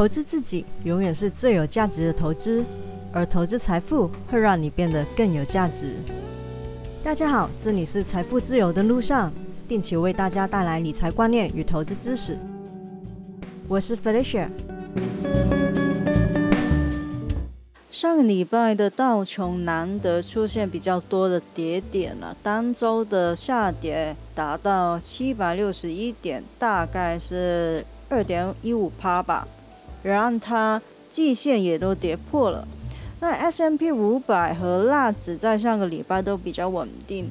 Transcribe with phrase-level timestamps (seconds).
[0.00, 2.64] 投资自己永远是最有价值的投资，
[3.12, 5.94] 而投资财富会让你变得更有价值。
[7.04, 9.30] 大家好，这里是财富自由的路上，
[9.68, 12.38] 定期为大家带来理财观念与投资知识。
[13.68, 14.48] 我是 Felicia。
[17.90, 29.46] 上个礼拜的道琼难得出现比较多的跌点了，单周的下跌达到七百六十一点，大概是二点一五趴吧。
[30.02, 30.80] 然后它
[31.10, 32.66] 季线也都跌破了。
[33.20, 37.30] 那 S M P 五百和纳指在上个礼拜都比较稳定，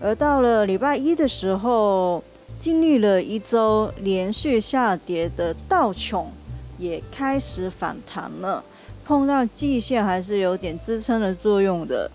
[0.00, 2.22] 而到了礼拜一的时候，
[2.58, 6.30] 经历了一周连续下跌的道琼
[6.78, 8.62] 也开始反弹了，
[9.06, 12.10] 碰到季线还是有点支撑的作用的。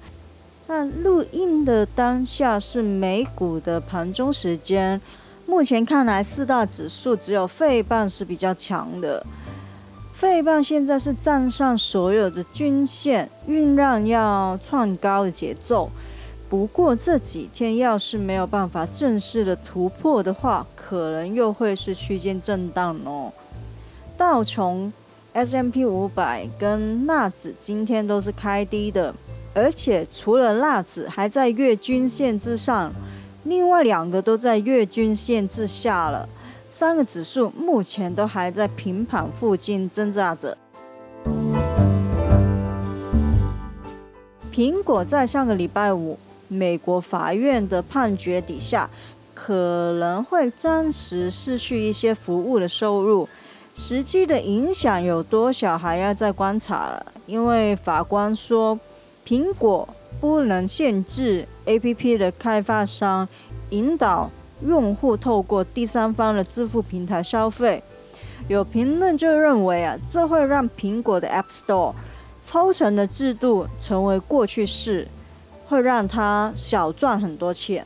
[0.68, 5.02] 那录音的当下是美股的盘中时间，
[5.48, 9.26] 目前看来四大指数只有费半是比较强的。
[10.22, 15.90] 废棒现在是站上所有的均线，酝酿要创高的节奏。
[16.48, 23.34] 不过这几天要是没有办法正式的突破的话，可能又会是区间震荡哦。
[24.16, 24.94] 道琼、
[25.34, 29.12] S M P 五百跟纳指今天都是开低的，
[29.56, 32.94] 而且除了纳指还在月均线之上，
[33.46, 36.30] 另外两个都在月均线之下了。
[36.74, 40.58] 三个指数目前都还在平盘附近挣扎着。
[44.54, 48.90] 苹果在上个礼拜五美国法院的判决底下，
[49.34, 53.28] 可能会暂时失去一些服务的收入，
[53.74, 57.06] 实际的影响有多少还要再观察了。
[57.26, 58.80] 因为法官说，
[59.28, 59.88] 苹果
[60.22, 63.28] 不能限制 APP 的开发商
[63.72, 64.31] 引导。
[64.66, 67.84] 用户透过第三方的支付平台消费，
[68.47, 71.94] 有评论就认为啊，这会让苹果的 App Store
[72.45, 75.07] 抽成的制度成为过去式，
[75.67, 77.85] 会让它小赚很多钱。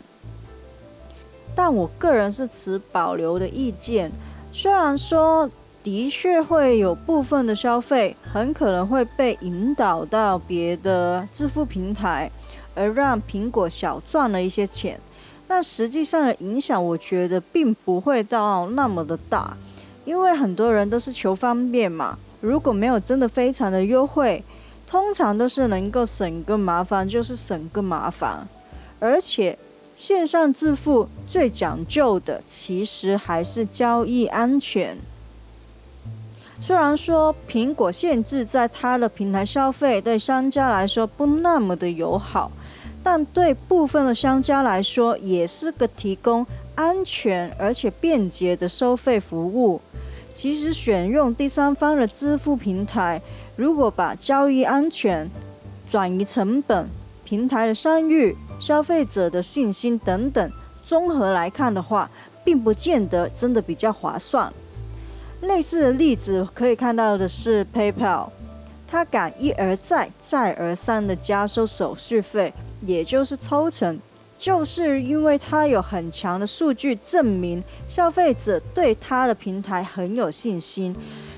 [1.55, 4.11] 但我个人是持保留的意见，
[4.51, 5.49] 虽然说
[5.83, 12.29] 的确会有部分的消费很可能会被引导到别的支付平台，
[12.73, 14.99] 而让苹果小赚了一些钱。
[15.47, 19.55] 但实际上的影响，我觉得并不会到那么的大，
[20.03, 22.17] 因为很多人都是求方便嘛。
[22.41, 24.43] 如果没有真的非常的优惠，
[24.87, 28.47] 通常都是能够省个麻烦，就是省个麻烦。
[28.99, 29.57] 而且
[29.95, 34.97] 线上支付最讲究的，其实还是交易安全。
[36.61, 42.51] 虽然说苹果限制在它的平台消费，对商家来说不那么的友好。
[43.05, 46.43] 但对部分的商家来说，也是个提供
[46.73, 49.79] 安全而且便捷的收费服务。
[50.33, 53.21] 其实选用第三方的支付平台，
[53.55, 55.29] 如果把交易安全、
[55.87, 56.89] 转移成本、
[57.23, 60.51] 平台的商誉、消费者的信心等等
[60.83, 62.09] 综合来看的话，
[62.43, 64.51] 并不见得真的比较划算。
[65.41, 68.29] 类似的例子可以看到的是 PayPal，
[68.87, 72.51] 它敢一而再、再而三的加收手续费。
[72.85, 73.99] 也就是抽成，
[74.37, 80.95] 就是因为它有很强的数据证明消费者对它的平台很有信心，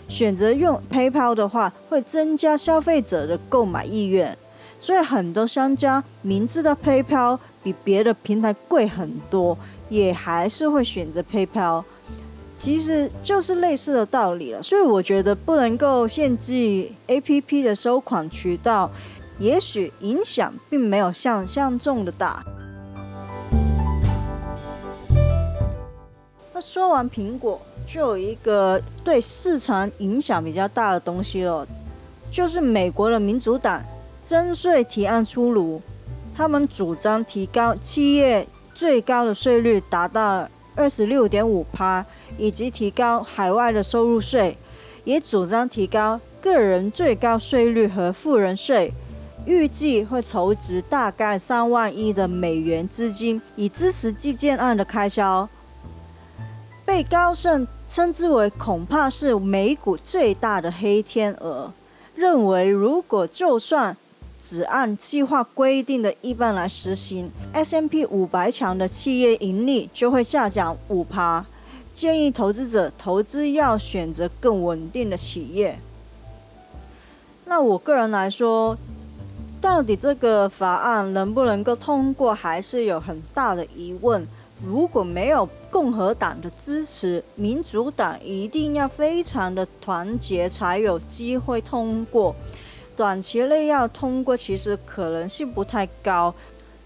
[0.08, 4.38] 选择用 PayPal 的话，会增加消费者的购买意愿。
[4.80, 9.58] 所以很多商家明知道 PayPal 比别的平台贵很多，
[9.90, 11.84] 也还是会选择 PayPal。
[12.56, 14.62] 其实就是类似的道理了。
[14.64, 18.90] 所以我觉得不能够限制 APP 的收款渠道。
[19.40, 22.44] 也许影响并没有想象中的大。
[26.54, 31.68] 那说完苹果，就有一个对市场影响比较大的东西了，
[32.32, 33.80] 就是美国的民主党
[34.26, 35.80] 征税提案出炉，
[36.36, 42.04] 他们主张提高企业最高的税率达到二十六点五趴，
[42.40, 44.58] 以及提高海外的收入税，
[45.04, 48.92] 也主张提高个人最高税率和富人税。
[49.48, 55.48] 预计会筹集大概三万亿的美元资金，以支持基建案的开销。
[56.86, 61.72] 被高盛称之为恐怕是美股最大的黑天鹅，
[62.14, 63.96] 认为如果就算
[64.44, 71.46] 只按计划规定的一半来实行，S M P 五百强的企业盈利就会下降五趴。
[71.94, 75.80] 建议投资者投资要选择更稳定的企业。
[77.46, 78.78] 那我个人来说。
[79.60, 84.26] 到底这个法案能不能够通过，还是有很大的疑问。
[84.66, 92.36] 如果没有共和党的支持，民主党一定要非常的团结才有机会通过。
[92.96, 96.34] 短期内要通过，其实可能性不太高。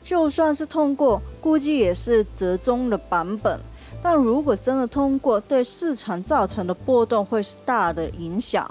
[0.03, 3.59] 就算是通过，估计也是折中的版本。
[4.01, 8.69] 但如果真的通过，对市场造成的波动会是大的影响。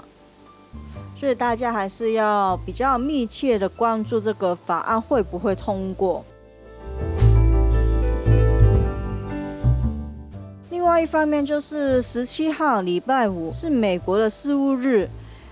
[1.21, 6.25] 所以大家还是要比较密切的关注这个法案会不会通过。
[10.71, 15.07] 另外一方面就是十七号礼拜五是美国的事务日，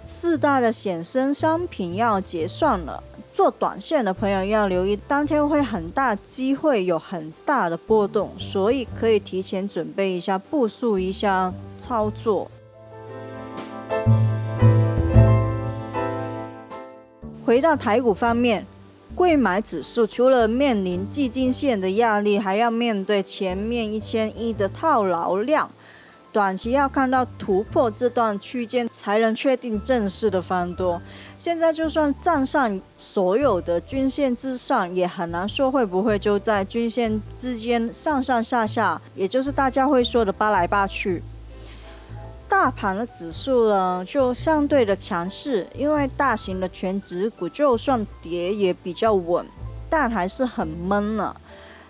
[0.07, 3.03] 四大的衍生商品要结算了。
[3.31, 12.49] 做短线的朋友要留意，当天会很大机会有很大的波动，所以可以提前准备一下，部署一下操作。
[17.49, 18.63] 回到台股方面，
[19.15, 25.67] 贵买指数除了面临季金线的压力，还要面对前面一千亿的套牢量，
[26.31, 31.01] 短期要看到突破这段区间，才能确定正式的翻多。
[31.39, 41.23] 现在就算站上所有的均线之上，也很难说会不会就在均线之间上上下下，也就是大家会说的扒来扒去。
[42.49, 49.45] 大盘的指数呢，就相对的强势，因为大型的全指股就算跌也比较稳，
[49.89, 51.33] 但还是很闷呢。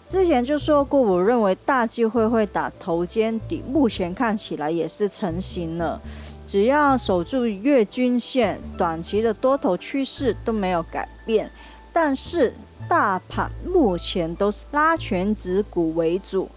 [0.10, 6.00] 之前就说过，我认为大机会会打头肩底，目前看起来也是成型了。
[6.46, 11.50] 只要守住月均线，短期的多头趋势都没有改变。
[11.94, 12.54] 但是
[12.88, 16.50] 大盘目前都是拉全指股为主。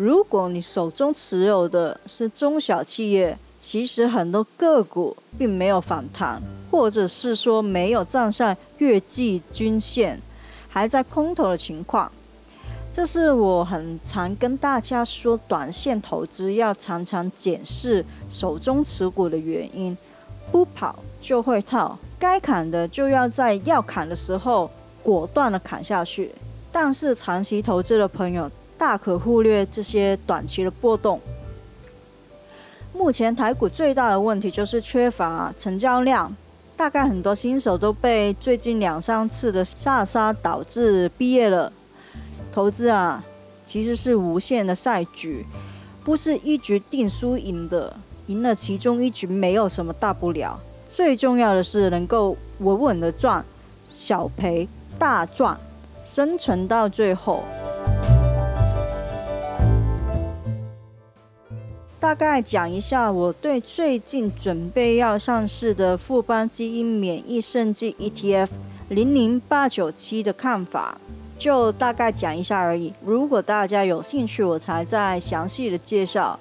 [0.00, 10.18] 如果你手中持有的是中小企业，其实很多个股并没有反弹，或者是说没有站上月季均线，
[10.70, 12.10] 还在空头的情况。
[12.90, 19.94] 这是我很常跟大家说，短线投资要常常检视手中持股的原因。
[20.50, 24.70] 不跑就会套，该砍的就要在要砍的时候
[25.02, 26.34] 果断的砍下去。
[26.72, 28.50] 但是长期投资的朋友。
[28.80, 31.20] 大可忽略这些短期的波动。
[32.94, 36.34] 目前台股最大的问题就是缺乏成交量，
[36.78, 41.70] 大概很多新手都被最近两三次的下杀导致毕业了。
[42.50, 43.22] 投资啊，
[43.66, 45.44] 其实是无限的赛局，
[46.02, 47.94] 不是一局定输赢的，
[48.28, 50.58] 赢了其中一局没有什么大不了。
[50.90, 53.44] 最重要的是能够稳稳的赚，
[53.92, 54.66] 小赔
[54.98, 55.60] 大赚，
[56.02, 57.44] 生存到最后。
[62.00, 68.48] 大概讲一下我对最近准备要上市的富邦基因免疫生技 ETF
[68.88, 70.98] 零零八九七的看法，
[71.38, 72.90] 就大概讲一下而已。
[73.04, 76.40] 如果大家有兴趣，我才再详细的介绍。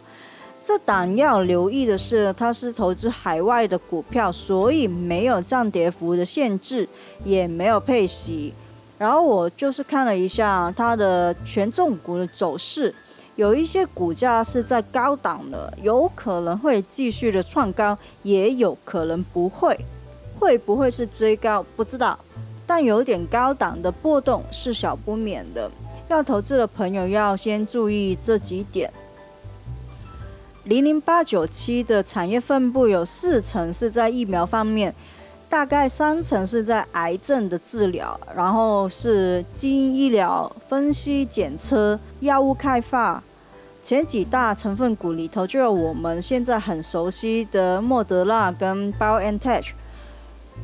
[0.61, 6.87] 这档要留意的是，它是投资海外的股票，所以没有涨跌幅的限制，
[7.25, 8.53] 也没有配息。
[8.97, 12.95] 然后我就是看了一下它的权重股的走势。
[13.39, 19.79] 有一些股价是在高档的，有可能会继续的创高，也有可能不会。
[20.37, 21.65] 会不会是追高？
[21.77, 22.19] 不知道。
[22.67, 25.71] 但有点高档的波动是小不免的。
[26.09, 28.91] 要投资的朋友要先注意这几点。
[30.65, 34.93] 零零八九七的产业分布有四成是在疫苗方面，
[35.47, 43.23] 大概三成是在癌症的治疗，然后是基因医疗、分析检测、药物开发。
[43.83, 49.71] 前几大成分股里头，就有我们现在很熟悉的莫德纳跟 BioNTech。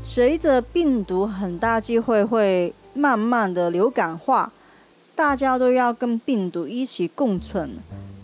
[0.04, 4.52] 随着病毒很大机会会慢慢的流感化，
[5.16, 7.72] 大家都要跟病毒一起共存。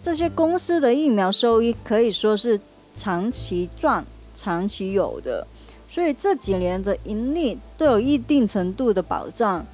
[0.03, 2.59] 这些公司的疫苗收益可以说是
[2.93, 4.03] 长期赚、
[4.35, 5.47] 长期有的，
[5.89, 9.65] 所以这几年的盈利都有一定程度的保障。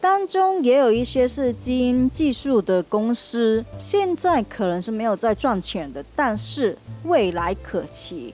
[0.00, 8.32] 当中也有一些是基因技术的公司，现在可能是没有在赚钱的，但是未来可期，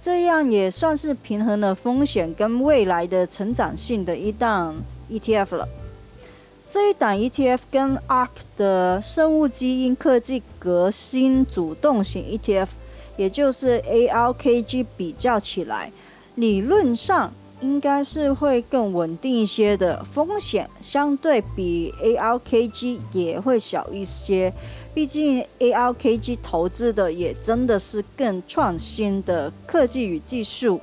[0.00, 4.74] 这样也算是平衡了风险跟未来的成长性的一档
[5.10, 5.68] ETF 了。
[6.68, 12.68] 这一档 ETF 跟 ARK 的生物基因科技革新主动型 ETF，
[13.16, 15.90] 也就是 ARKG 比较起来，
[16.34, 17.32] 理论上。
[17.60, 24.52] 应该是会更稳定一些的，风险相对比 ARKG 也会小一些。
[24.94, 30.80] 毕竟 ARKG 投资的也真的是更创新的科技与技术，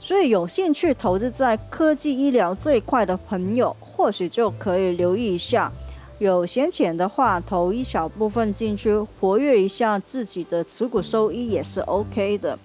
[0.00, 5.72] 所以有兴趣投资在科技医疗这一块的朋友，或许就可以留意一下
[6.18, 12.58] 有闲钱的话，投一小部分进去，活跃一下自己的持股收益也是 OK 的。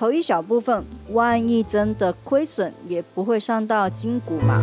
[0.00, 4.58] 投一小部分，万一真的亏损，也不会伤到筋骨嘛。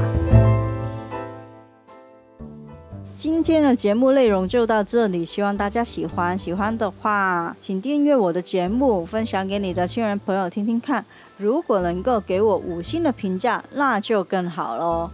[3.14, 6.36] 今天的节目内容就到这里，希望大家喜欢。
[6.36, 11.06] 喜欢的话，请订阅我的节目，分享给你的亲人朋友听听看。
[11.38, 15.12] 如果能够给我五星的评价，那就更好喽。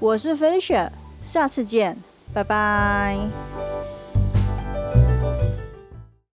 [0.00, 0.90] 我是飞雪。
[1.22, 1.96] 下次见，
[2.34, 3.16] 拜拜。